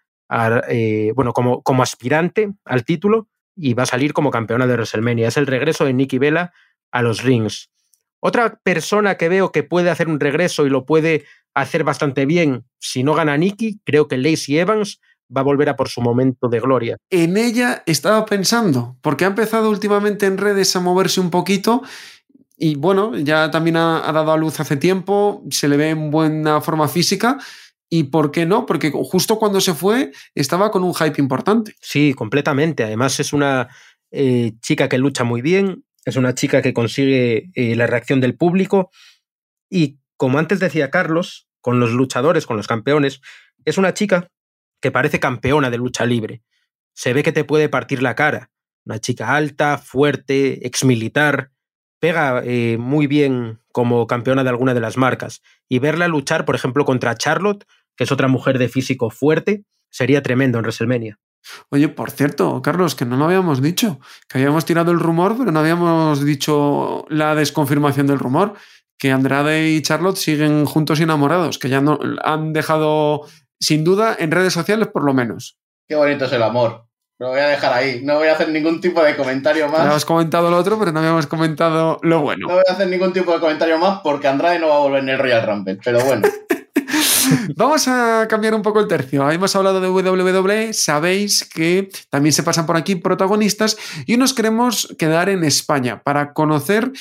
[0.69, 5.27] eh, bueno, como, como aspirante al título y va a salir como campeona de WrestleMania.
[5.27, 6.53] Es el regreso de Nikki Vela
[6.91, 7.71] a los rings.
[8.19, 12.65] Otra persona que veo que puede hacer un regreso y lo puede hacer bastante bien,
[12.79, 15.01] si no gana Nikki, creo que Lacey Evans
[15.35, 16.97] va a volver a por su momento de gloria.
[17.09, 21.81] En ella estaba pensando, porque ha empezado últimamente en redes a moverse un poquito
[22.57, 26.11] y bueno, ya también ha, ha dado a luz hace tiempo, se le ve en
[26.11, 27.39] buena forma física.
[27.89, 28.65] ¿Y por qué no?
[28.65, 31.75] Porque justo cuando se fue estaba con un hype importante.
[31.81, 32.83] Sí, completamente.
[32.83, 33.67] Además es una
[34.11, 38.35] eh, chica que lucha muy bien, es una chica que consigue eh, la reacción del
[38.35, 38.91] público
[39.69, 43.21] y, como antes decía Carlos, con los luchadores, con los campeones,
[43.65, 44.29] es una chica
[44.81, 46.41] que parece campeona de lucha libre.
[46.93, 48.49] Se ve que te puede partir la cara.
[48.85, 51.51] Una chica alta, fuerte, exmilitar,
[51.99, 55.41] pega eh, muy bien como campeona de alguna de las marcas.
[55.69, 57.65] Y verla luchar, por ejemplo, contra Charlotte,
[57.95, 61.19] que es otra mujer de físico fuerte, sería tremendo en WrestleMania.
[61.69, 65.51] Oye, por cierto, Carlos, que no lo habíamos dicho, que habíamos tirado el rumor, pero
[65.51, 68.53] no habíamos dicho la desconfirmación del rumor,
[68.97, 73.21] que Andrade y Charlotte siguen juntos enamorados, que ya no han dejado,
[73.61, 75.57] sin duda, en redes sociales por lo menos.
[75.87, 76.85] Qué bonito es el amor.
[77.19, 78.01] Lo voy a dejar ahí.
[78.03, 79.81] No voy a hacer ningún tipo de comentario más.
[79.81, 82.47] Has comentado lo otro, pero no habíamos comentado lo bueno.
[82.47, 85.03] No voy a hacer ningún tipo de comentario más porque Andrade no va a volver
[85.03, 85.77] en el Royal Rumble.
[85.83, 86.27] Pero bueno.
[87.55, 89.29] Vamos a cambiar un poco el tercio.
[89.29, 94.93] Hemos hablado de WWE, sabéis que también se pasan por aquí protagonistas y nos queremos
[94.97, 96.91] quedar en España para conocer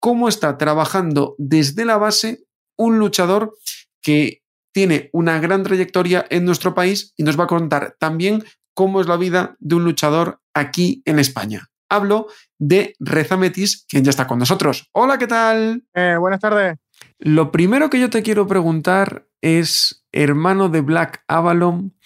[0.00, 2.44] cómo está trabajando desde la base
[2.76, 3.54] un luchador
[4.02, 4.42] que
[4.78, 9.08] tiene una gran trayectoria en nuestro país y nos va a contar también cómo es
[9.08, 11.66] la vida de un luchador aquí en España.
[11.88, 12.28] Hablo
[12.60, 14.88] de Reza Metis, quien ya está con nosotros.
[14.92, 15.82] Hola, ¿qué tal?
[15.94, 16.78] Eh, buenas tardes.
[17.18, 21.96] Lo primero que yo te quiero preguntar es, hermano de Black Avalon,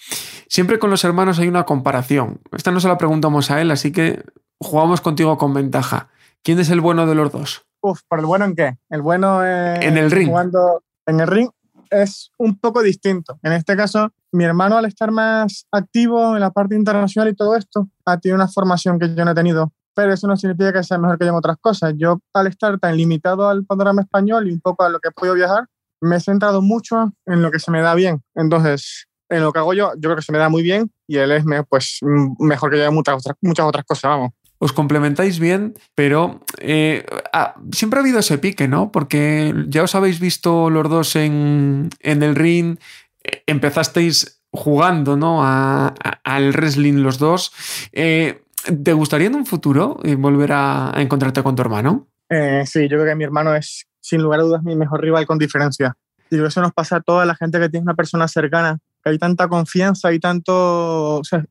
[0.47, 2.41] siempre con los hermanos hay una comparación.
[2.53, 4.23] Esta no se la preguntamos a él, así que
[4.59, 6.09] jugamos contigo con ventaja.
[6.41, 7.67] ¿Quién es el bueno de los dos?
[7.81, 8.77] Uf, ¿por el bueno en qué?
[8.89, 10.29] El bueno en el ring.
[10.29, 11.51] Jugando en el ring
[11.93, 13.39] es un poco distinto.
[13.43, 17.55] En este caso, mi hermano al estar más activo en la parte internacional y todo
[17.55, 20.83] esto, ha tenido una formación que yo no he tenido pero eso no significa que
[20.83, 21.93] sea mejor que yo en otras cosas.
[21.97, 25.11] Yo, al estar tan limitado al panorama español y un poco a lo que he
[25.11, 25.67] podido viajar,
[26.01, 28.23] me he centrado mucho en lo que se me da bien.
[28.35, 31.17] Entonces, en lo que hago yo, yo creo que se me da muy bien y
[31.17, 31.99] él es pues,
[32.39, 34.31] mejor que yo en muchas otras, muchas otras cosas, vamos.
[34.63, 38.93] Os complementáis bien, pero eh, ah, siempre ha habido ese pique, ¿no?
[38.93, 42.77] Porque ya os habéis visto los dos en, en el ring,
[43.25, 45.43] eh, empezasteis jugando, ¿no?
[45.43, 45.87] A,
[46.23, 47.51] al wrestling los dos.
[47.91, 48.41] Eh,
[48.83, 52.07] ¿Te gustaría en un futuro eh, volver a, encontrarte con tu hermano?
[52.29, 55.25] Eh, sí, yo creo que mi hermano es, sin lugar a dudas, mi mejor rival
[55.25, 55.93] con diferencia.
[56.29, 59.17] Y eso nos pasa a toda la gente que tiene una persona cercana, que hay
[59.17, 61.17] tanta confianza y tanto...
[61.17, 61.43] O sea,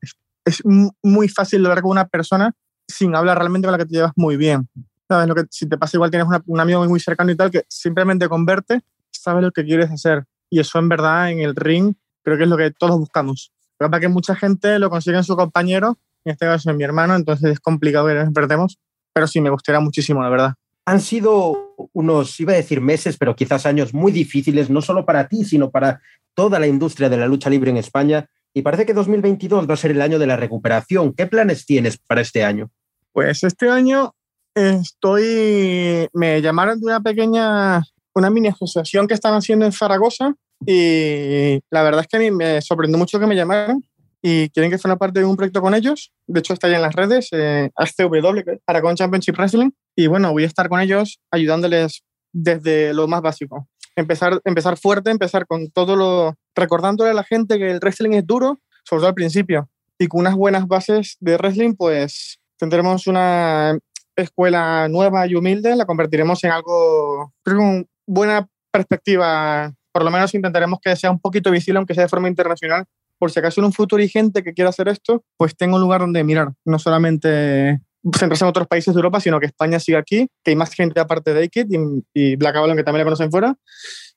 [0.45, 0.63] es,
[1.03, 2.53] muy fácil hablar con una persona
[2.93, 4.67] sin hablar realmente con la que te llevas muy bien.
[5.07, 5.27] ¿Sabes?
[5.27, 8.27] Lo que, si te pasa igual tienes un amigo muy cercano y tal, que simplemente
[8.29, 10.25] con verte sabes lo que quieres hacer.
[10.49, 13.51] Y eso en verdad en el ring creo que es lo que todos buscamos.
[13.77, 16.83] Pero para que mucha gente lo consiga en su compañero, en este caso en mi
[16.83, 18.79] hermano, entonces es complicado que nos perdemos,
[19.13, 20.53] pero sí me gustaría muchísimo, la verdad.
[20.85, 25.27] Han sido unos, iba a decir meses, pero quizás años muy difíciles, no solo para
[25.27, 26.01] ti, sino para
[26.33, 28.29] toda la industria de la lucha libre en España.
[28.53, 31.13] Y parece que 2022 va a ser el año de la recuperación.
[31.13, 32.69] ¿Qué planes tienes para este año?
[33.13, 34.15] Pues este año
[34.55, 37.83] estoy, me llamaron de una pequeña,
[38.15, 42.31] una mini asociación que están haciendo en Zaragoza y la verdad es que a mí
[42.31, 43.83] me sorprendió mucho que me llamaran
[44.21, 46.11] y quieren que una parte de un proyecto con ellos.
[46.25, 49.71] De hecho, está ya en las redes, eh, HCW, Aragón Championship Wrestling.
[49.95, 53.67] Y bueno, voy a estar con ellos ayudándoles desde lo más básico.
[53.95, 56.35] Empezar, empezar fuerte, empezar con todo lo...
[56.55, 59.69] recordándole a la gente que el wrestling es duro, sobre todo al principio.
[59.99, 63.77] Y con unas buenas bases de wrestling, pues tendremos una
[64.15, 69.73] escuela nueva y humilde, la convertiremos en algo, creo, con buena perspectiva.
[69.91, 72.85] Por lo menos intentaremos que sea un poquito visible, aunque sea de forma internacional,
[73.19, 75.81] por si acaso en un futuro hay gente que quiera hacer esto, pues tengo un
[75.81, 77.81] lugar donde mirar, no solamente
[78.17, 81.01] centrarse en otros países de Europa, sino que España siga aquí, que hay más gente
[81.01, 81.77] aparte de Aikid y,
[82.13, 83.55] y Black Avalon que también la conocen fuera,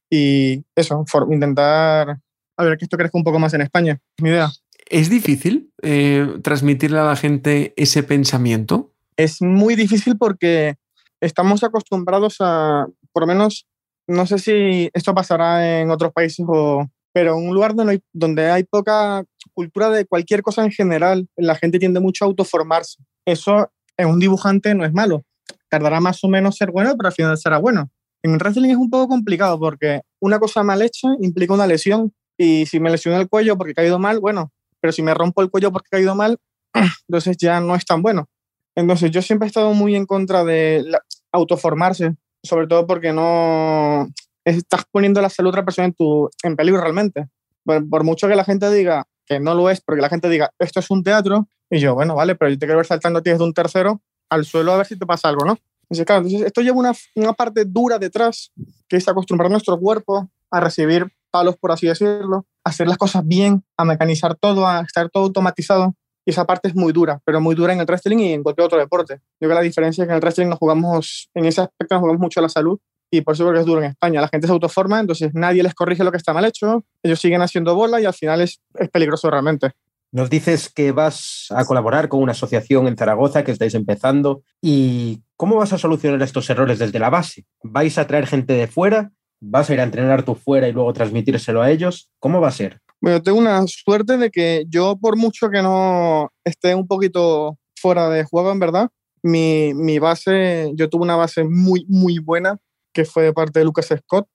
[0.08, 2.18] y eso, intentar
[2.56, 4.50] a ver que esto crezca un poco más en España, es mi idea.
[4.88, 8.92] ¿Es difícil eh, transmitirle a la gente ese pensamiento?
[9.16, 10.76] Es muy difícil porque
[11.20, 13.66] estamos acostumbrados a, por lo menos
[14.06, 18.00] no sé si esto pasará en otros países o pero en un lugar donde hay,
[18.12, 23.02] donde hay poca cultura de cualquier cosa en general, la gente tiende mucho a autoformarse.
[23.24, 25.24] Eso en un dibujante no es malo.
[25.70, 27.90] Tardará más o menos ser bueno, pero al final será bueno.
[28.22, 32.12] En el wrestling es un poco complicado porque una cosa mal hecha implica una lesión.
[32.36, 34.52] Y si me lesiono el cuello porque he caído mal, bueno,
[34.86, 36.38] pero si me rompo el cuello porque he caído mal,
[37.08, 38.28] entonces ya no es tan bueno.
[38.76, 40.84] Entonces yo siempre he estado muy en contra de
[41.32, 42.14] autoformarse
[42.46, 44.08] sobre todo porque no
[44.44, 47.26] estás poniendo la salud de otra persona en, tu, en peligro realmente.
[47.64, 50.78] Por, mucho que la gente diga que no lo es, porque la gente diga, esto
[50.78, 53.30] es un teatro, y yo, bueno, vale, pero yo te quiero ver saltando a ti
[53.30, 55.58] desde un tercero al suelo a ver si te pasa algo, ¿no?
[55.82, 58.52] Entonces, claro, entonces esto lleva una, una parte dura detrás,
[58.88, 63.62] que es acostumbrar nuestro cuerpo a recibir palos, por así decirlo, hacer las cosas bien,
[63.76, 65.94] a mecanizar todo, a estar todo automatizado.
[66.24, 68.66] Y esa parte es muy dura, pero muy dura en el wrestling y en cualquier
[68.66, 69.14] otro deporte.
[69.14, 71.94] Yo creo que la diferencia es que en el wrestling nos jugamos, en ese aspecto
[71.94, 74.20] nos jugamos mucho a la salud y por eso creo que es duro en España.
[74.20, 77.42] La gente se autoforma, entonces nadie les corrige lo que está mal hecho, ellos siguen
[77.42, 79.70] haciendo bola y al final es, es peligroso realmente.
[80.10, 84.42] Nos dices que vas a colaborar con una asociación en Zaragoza que estáis empezando.
[84.60, 87.44] ¿Y cómo vas a solucionar estos errores desde la base?
[87.62, 89.12] ¿Vais a traer gente de fuera?
[89.40, 92.10] ¿Vas a ir a entrenar tú fuera y luego transmitírselo a ellos?
[92.18, 92.80] ¿Cómo va a ser?
[93.00, 98.08] Bueno, tengo una suerte de que yo, por mucho que no esté un poquito fuera
[98.08, 98.90] de juego, en verdad,
[99.22, 102.58] mi, base, yo tuve una base muy, muy buena,
[102.92, 104.26] que fue de parte de Lucas Scott,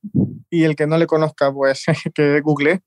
[0.49, 1.83] y el que no le conozca, pues
[2.13, 2.81] que google,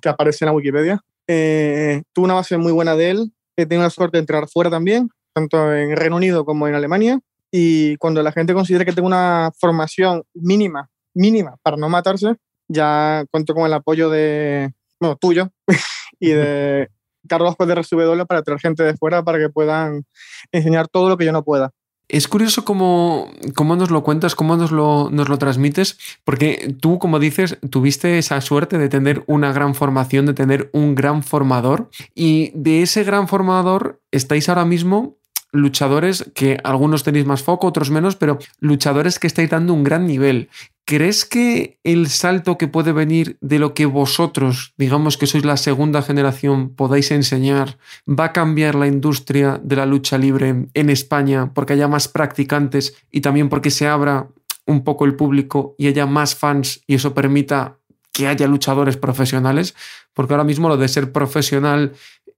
[0.00, 1.00] que aparece en la Wikipedia.
[1.28, 4.70] Eh, tuve una base muy buena de él, he tenido la suerte de entrar fuera
[4.70, 7.20] también, tanto en Reino Unido como en Alemania,
[7.50, 12.36] y cuando la gente considera que tengo una formación mínima, mínima, para no matarse,
[12.68, 15.50] ya cuento con el apoyo de, bueno, tuyo
[16.20, 16.88] y de
[17.28, 20.04] Carlos de RSW para traer gente de fuera para que puedan
[20.50, 21.70] enseñar todo lo que yo no pueda.
[22.08, 26.98] Es curioso cómo, cómo, nos lo cuentas, cómo nos lo, nos lo transmites, porque tú,
[26.98, 31.88] como dices, tuviste esa suerte de tener una gran formación, de tener un gran formador,
[32.14, 35.16] y de ese gran formador estáis ahora mismo
[35.52, 40.06] luchadores que algunos tenéis más foco, otros menos, pero luchadores que estáis dando un gran
[40.06, 40.48] nivel.
[40.84, 45.56] ¿Crees que el salto que puede venir de lo que vosotros, digamos que sois la
[45.56, 51.52] segunda generación, podáis enseñar, va a cambiar la industria de la lucha libre en España
[51.54, 54.28] porque haya más practicantes y también porque se abra
[54.66, 57.78] un poco el público y haya más fans y eso permita
[58.12, 59.74] que haya luchadores profesionales?
[60.12, 61.92] Porque ahora mismo lo de ser profesional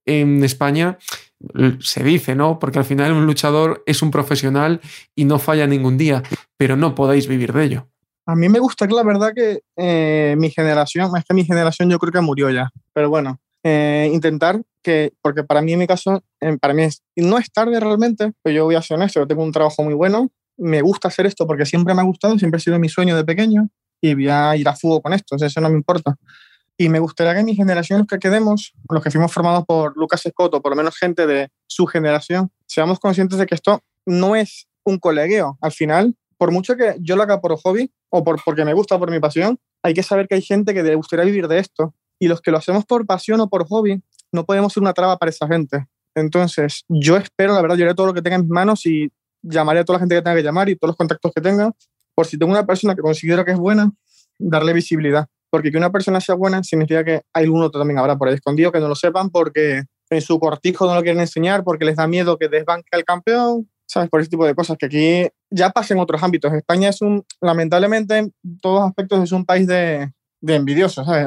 [0.06, 0.98] en España
[1.80, 2.58] se dice, ¿no?
[2.58, 4.80] Porque al final un luchador es un profesional
[5.14, 6.22] y no falla ningún día,
[6.56, 7.88] pero no podéis vivir de ello.
[8.26, 11.90] A mí me gusta que la verdad que eh, mi generación, más que mi generación
[11.90, 15.86] yo creo que murió ya, pero bueno, eh, intentar que, porque para mí en mi
[15.86, 19.26] caso, eh, para mí no es tarde realmente, pero yo voy a ser honesto, yo
[19.26, 22.56] tengo un trabajo muy bueno, me gusta hacer esto porque siempre me ha gustado, siempre
[22.58, 23.68] ha sido mi sueño de pequeño
[24.00, 26.16] y voy a ir a fuego con esto, eso no me importa.
[26.76, 30.22] Y me gustaría que mi generación, los que quedemos, los que fuimos formados por Lucas
[30.28, 34.34] Scott o por lo menos gente de su generación, seamos conscientes de que esto no
[34.34, 35.56] es un colegueo.
[35.60, 38.98] Al final, por mucho que yo lo haga por hobby o por, porque me gusta,
[38.98, 41.94] por mi pasión, hay que saber que hay gente que le gustaría vivir de esto.
[42.18, 45.16] Y los que lo hacemos por pasión o por hobby, no podemos ser una traba
[45.18, 45.86] para esa gente.
[46.14, 49.10] Entonces, yo espero, la verdad, yo haré todo lo que tenga en mis manos y
[49.42, 51.72] llamaré a toda la gente que tenga que llamar y todos los contactos que tenga,
[52.14, 53.92] por si tengo una persona que considero que es buena,
[54.38, 55.26] darle visibilidad.
[55.50, 58.34] Porque que una persona sea buena significa que hay algún otro también habrá por ahí
[58.34, 61.96] escondido que no lo sepan porque en su cortijo no lo quieren enseñar, porque les
[61.96, 64.08] da miedo que desbanque al campeón, ¿sabes?
[64.08, 66.52] Por ese tipo de cosas que aquí ya pasa en otros ámbitos.
[66.52, 71.26] España es un, lamentablemente, en todos aspectos es un país de, de envidiosos, ¿sabes?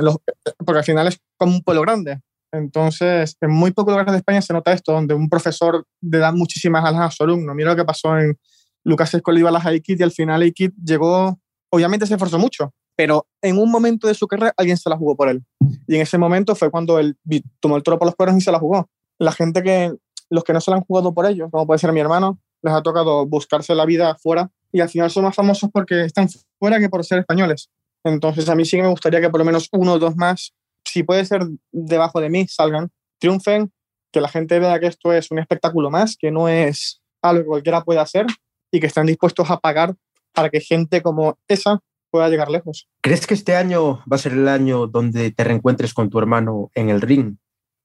[0.65, 2.19] porque al final es como un pueblo grande.
[2.51, 6.32] Entonces, en muy pocos lugares de España se nota esto, donde un profesor le da
[6.32, 7.53] muchísimas alas a su alumno.
[7.53, 8.38] Mira lo que pasó en
[8.84, 13.57] Lucas Escoliva, las Aikid y al final Aikid llegó, obviamente se esforzó mucho, pero en
[13.57, 15.43] un momento de su carrera alguien se la jugó por él.
[15.88, 17.17] Y en ese momento fue cuando él
[17.59, 18.89] tomó el toro por los cuernos y se la jugó.
[19.19, 19.93] La gente que,
[20.30, 22.73] los que no se la han jugado por ellos, como puede ser mi hermano, les
[22.73, 26.27] ha tocado buscarse la vida fuera y al final son más famosos porque están
[26.59, 27.69] fuera que por ser españoles.
[28.03, 30.53] Entonces a mí sí que me gustaría que por lo menos uno o dos más
[30.87, 31.41] si puede ser
[31.71, 32.89] debajo de mí, salgan,
[33.19, 33.71] triunfen,
[34.11, 37.47] que la gente vea que esto es un espectáculo más, que no es algo que
[37.47, 38.25] cualquiera pueda hacer
[38.71, 39.95] y que están dispuestos a pagar
[40.33, 42.87] para que gente como esa pueda llegar lejos.
[43.01, 46.71] ¿Crees que este año va a ser el año donde te reencuentres con tu hermano
[46.73, 47.35] en el ring?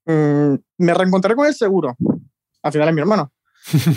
[0.06, 1.96] Mm, me reencontraré con él seguro.
[2.62, 3.32] Al final es mi hermano.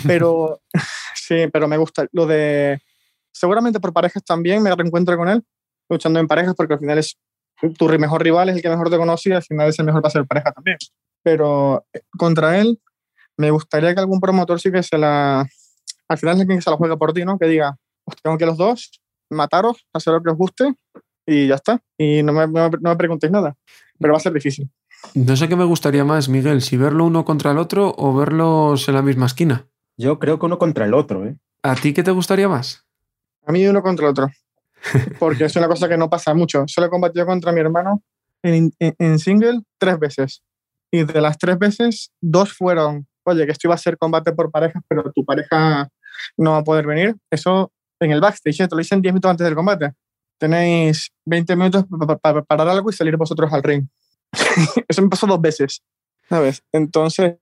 [0.06, 0.60] Pero
[1.14, 2.80] sí, pero me gusta lo de...
[3.32, 5.42] Seguramente por parejas también me reencuentro con él,
[5.90, 7.18] luchando en parejas, porque al final es
[7.78, 10.02] tu mejor rival es el que mejor te conoce y al final es el mejor
[10.02, 10.76] para ser pareja también.
[11.22, 12.80] Pero eh, contra él,
[13.36, 15.46] me gustaría que algún promotor sí que se la.
[16.08, 17.38] Al final es quien se la juega por ti, ¿no?
[17.38, 19.00] Que diga, os tengo que los dos
[19.30, 20.74] mataros, hacer lo que os guste
[21.26, 21.82] y ya está.
[21.98, 23.56] Y no me, no me preguntéis nada.
[23.98, 24.70] Pero va a ser difícil.
[25.14, 28.88] No sé qué me gustaría más, Miguel, si verlo uno contra el otro o verlos
[28.88, 29.66] en la misma esquina.
[29.96, 31.36] Yo creo que uno contra el otro, ¿eh?
[31.62, 32.86] ¿A ti qué te gustaría más?
[33.46, 34.28] A mí uno contra el otro
[35.18, 36.64] porque es una cosa que no pasa mucho.
[36.66, 38.02] Solo he combatido contra mi hermano
[38.42, 40.42] en, en, single tres veces.
[40.90, 44.50] Y de las tres veces, dos fueron, oye, que esto iba a ser combate por
[44.50, 45.88] parejas, pero tu pareja
[46.36, 47.16] no va a poder venir.
[47.30, 49.92] Eso en el backstage, te lo dicen 10 minutos antes del combate.
[50.38, 51.84] Tenéis 20 minutos
[52.20, 53.86] para parar algo y salir vosotros al ring.
[54.88, 55.82] Eso me pasó dos veces,
[56.28, 56.62] ¿sabes?
[56.72, 57.36] Entonces,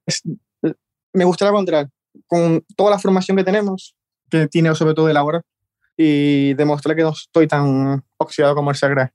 [1.12, 1.88] me gustaría encontrar
[2.26, 3.94] con toda la formación que tenemos,
[4.30, 5.42] que tiene sobre todo el ahora,
[5.96, 9.10] y demostré que no estoy tan oxidado como el Segre.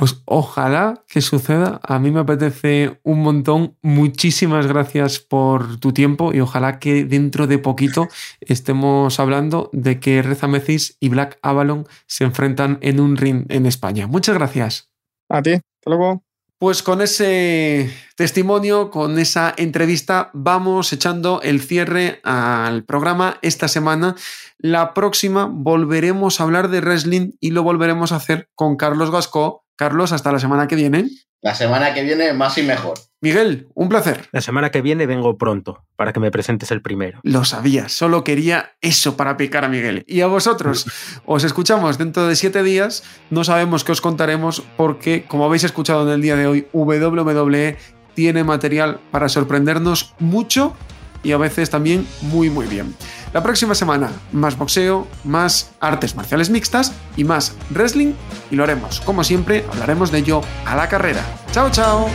[0.00, 1.78] Pues ojalá que suceda.
[1.82, 3.76] A mí me apetece un montón.
[3.82, 8.08] Muchísimas gracias por tu tiempo y ojalá que dentro de poquito
[8.40, 13.66] estemos hablando de que Reza Mecis y Black Avalon se enfrentan en un ring en
[13.66, 14.06] España.
[14.06, 14.90] Muchas gracias.
[15.28, 15.52] A ti.
[15.52, 16.22] Hasta luego.
[16.60, 24.14] Pues con ese testimonio, con esa entrevista, vamos echando el cierre al programa esta semana.
[24.58, 29.64] La próxima volveremos a hablar de wrestling y lo volveremos a hacer con Carlos Gascó.
[29.74, 31.08] Carlos, hasta la semana que viene.
[31.42, 32.98] La semana que viene más y mejor.
[33.22, 34.28] Miguel, un placer.
[34.30, 37.20] La semana que viene vengo pronto para que me presentes el primero.
[37.22, 40.04] Lo sabía, solo quería eso para picar a Miguel.
[40.06, 40.86] Y a vosotros,
[41.24, 43.04] os escuchamos dentro de siete días.
[43.30, 47.78] No sabemos qué os contaremos porque, como habéis escuchado en el día de hoy, WWE
[48.14, 50.76] tiene material para sorprendernos mucho
[51.22, 52.94] y a veces también muy muy bien.
[53.32, 58.12] La próxima semana, más boxeo, más artes marciales mixtas y más wrestling
[58.50, 61.24] y lo haremos, como siempre, hablaremos de ello a la carrera.
[61.52, 62.08] ¡Chao, chao!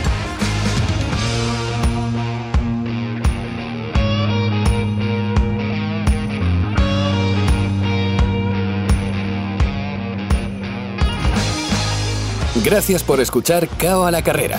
[12.64, 14.58] Gracias por escuchar Cao a la carrera